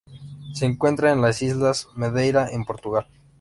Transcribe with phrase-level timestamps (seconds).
[0.55, 3.05] Se encuentra en las islas Madeira en Portugal.